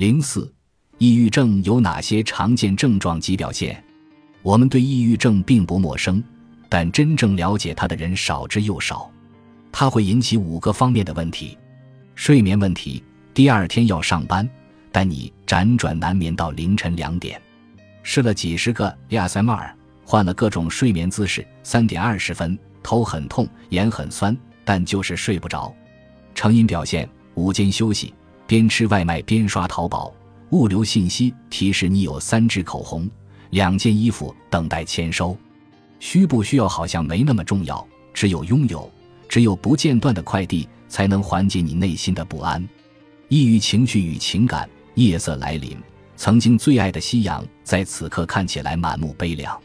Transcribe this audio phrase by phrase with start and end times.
[0.00, 0.50] 零四，
[0.96, 3.84] 抑郁症有哪些常见症状及表现？
[4.40, 6.24] 我们对抑郁症并不陌生，
[6.70, 9.10] 但真正了解它的人少之又少。
[9.70, 11.58] 它会引起五个方面的问题：
[12.14, 14.48] 睡眠问题，第二天要上班，
[14.90, 17.38] 但你辗转难眠到凌晨两点；
[18.02, 19.70] 试了几十个 ASMR，
[20.06, 25.70] 换了各种睡眠姿势，三点二十分头很痛，眼很酸，但就是睡不着。
[26.34, 28.14] 成瘾表现：午间休息。
[28.50, 30.12] 边吃外卖边刷淘宝，
[30.50, 33.08] 物流信息提示你有三支口红、
[33.50, 35.38] 两件衣服等待签收，
[36.00, 38.90] 需不需要好像没那么重要，只有拥有，
[39.28, 42.68] 只有不间断的快递才能缓解你内心的不安。
[43.28, 45.78] 抑郁情绪与情感，夜色来临，
[46.16, 49.56] 曾经最爱的夕阳在此刻看起来满目悲凉，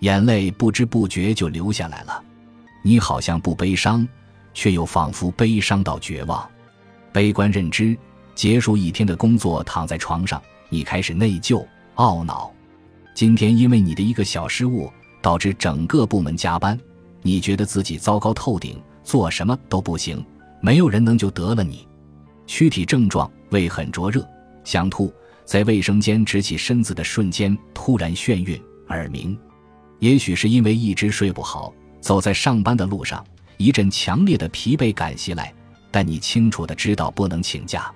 [0.00, 2.22] 眼泪不知不觉就流下来了。
[2.82, 4.06] 你好像不悲伤，
[4.52, 6.46] 却又仿佛悲伤到绝望，
[7.10, 7.96] 悲观认知。
[8.38, 12.48] 结束一天的工作，躺在床上，你开始内疚、懊恼。
[13.12, 14.88] 今天因为你的一个小失误，
[15.20, 16.78] 导致整个部门加班，
[17.20, 20.24] 你觉得自己糟糕透顶，做什么都不行，
[20.60, 21.84] 没有人能就得了你。
[22.46, 24.24] 躯体症状：胃很灼热，
[24.62, 25.12] 想吐，
[25.44, 28.56] 在卫生间直起身子的瞬间突然眩晕、
[28.90, 29.36] 耳鸣。
[29.98, 35.52] 也许是因为一直睡不好，走在上班的路上，一阵强烈的疲惫感袭来，
[35.90, 37.92] 但你清楚的知道不能请假。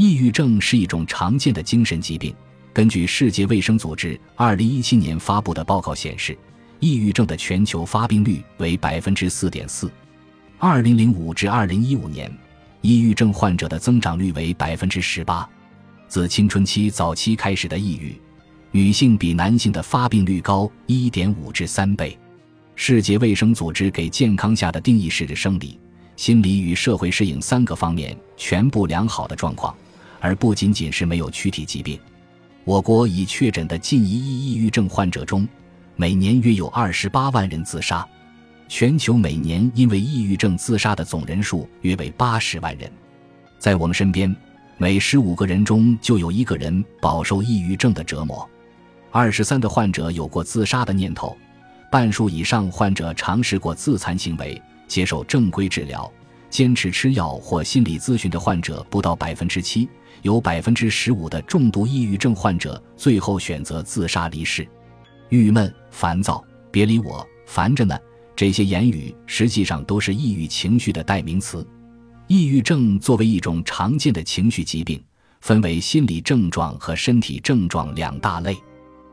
[0.00, 2.34] 抑郁症是一种常见的精神疾病。
[2.72, 6.34] 根据世界卫生组织二零一七年发布的报告显示，
[6.78, 9.92] 抑郁症的全球发病率为百分之四点四。
[10.58, 12.34] 二零零五至二零一五年，
[12.80, 15.46] 抑郁症患者的增长率为百分之十八。
[16.08, 18.18] 自青春期早期开始的抑郁，
[18.70, 22.18] 女性比男性的发病率高一点五至三倍。
[22.74, 25.78] 世界卫生组织给健康下的定义是：生理、
[26.16, 29.76] 心理与社会适应三个方面全部良好的状况。
[30.20, 31.98] 而不仅仅是没有躯体疾病，
[32.64, 35.48] 我国已确诊的近一亿抑郁症患者中，
[35.96, 38.06] 每年约有二十八万人自杀。
[38.68, 42.88] 全球每年因为抑郁症自杀的总人数约为八十万人。
[43.58, 44.34] 在我们身边，
[44.76, 48.48] 每十五个人中就有一个人饱受抑郁症的折磨。
[49.10, 51.36] 二十三的患者有过自杀的念头，
[51.90, 56.08] 半数以上患者尝试过自残行为，接受正规治疗。
[56.50, 59.88] 坚持吃药或心理咨询的患者不到百分之七，
[60.22, 64.66] 有百分之十五的重度抑郁症患者最后选择自杀离世。
[65.28, 67.96] 郁闷、烦躁、别理我、烦着呢，
[68.34, 71.66] 这些言语实际上都是抑郁情绪的代名词。
[72.26, 75.02] 抑郁症作为一种常见的情绪疾病，
[75.40, 78.56] 分为心理症状和身体症状两大类。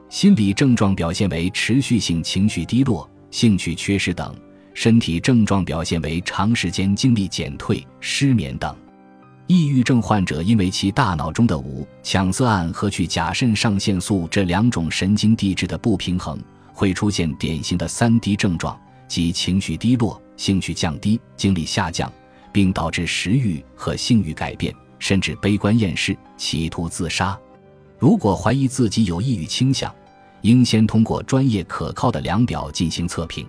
[0.09, 4.35] 心理症状表现为持续性情绪低落、兴趣缺失等。
[4.79, 8.77] 身体症状表现为长时间精力减退、失眠等。
[9.47, 16.39] 抑郁症患者因为其大脑中的五羟色胺和去甲肾上腺素这两种神经递质的不平衡，
[16.71, 22.13] 会出现典型的三低症状，即情绪低落、兴趣降低、精力下降，
[22.51, 27.35] 并导致食欲和性欲改变，甚至悲观厌世、企图自杀。
[27.97, 29.91] 如果怀疑自己有抑郁倾向，
[30.41, 33.43] 应先通过专业可靠的量表进行测评。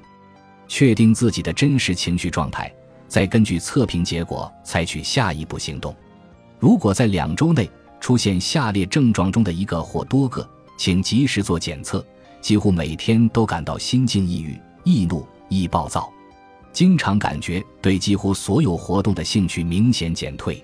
[0.68, 2.72] 确定自己的真实情绪状态，
[3.08, 5.96] 再根据测评结果采取下一步行动。
[6.60, 7.68] 如果在两周内
[8.00, 12.04] 出现下列症状中的一个或多个，请及时做检测。
[12.40, 16.08] 几乎每天都感到心境抑郁、易怒、易暴躁，
[16.72, 20.62] 经常感觉对几乎所有活动的兴趣明显减退，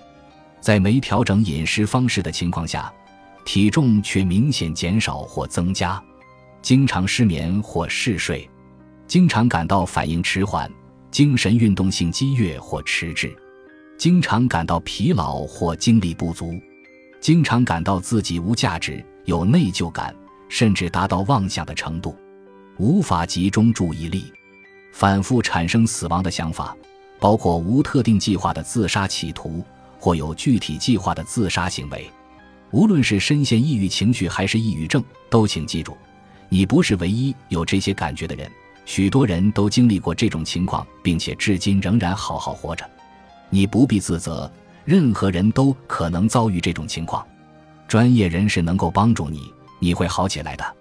[0.61, 2.91] 在没调整饮食方式的情况下，
[3.43, 6.01] 体重却明显减少或增加，
[6.61, 8.49] 经常失眠或嗜睡。
[9.07, 10.69] 经常感到反应迟缓，
[11.11, 13.33] 精神运动性激越或迟滞，
[13.99, 16.59] 经常感到疲劳或精力不足，
[17.21, 20.13] 经常感到自己无价值，有内疚感，
[20.49, 22.15] 甚至达到妄想的程度，
[22.77, 24.33] 无法集中注意力，
[24.91, 26.75] 反复产生死亡的想法，
[27.19, 29.63] 包括无特定计划的自杀企图
[29.99, 32.09] 或有具体计划的自杀行为。
[32.71, 35.95] 无论是深陷抑郁情绪还是抑郁症，都请记住，
[36.49, 38.51] 你不是唯一有这些感觉的人。
[38.85, 42.89] 许多人都经历过这种情况，并且至今仍然好好活着。
[43.49, 44.49] 你不必自责，
[44.85, 47.25] 任何人都可能遭遇这种情况。
[47.87, 50.75] 专业人士能够帮助你，你会好起来的。